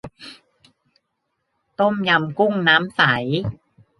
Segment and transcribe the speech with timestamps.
[1.79, 3.01] ต้มยำกุ้งน้ำใส